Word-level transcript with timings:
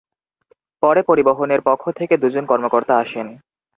পরে 0.83 1.01
পরিবহনের 1.03 1.61
পক্ষ 1.61 1.83
থেকে 1.89 2.15
দুজন 2.17 2.43
কর্মকর্তা 2.45 2.93
আসেন। 2.97 3.27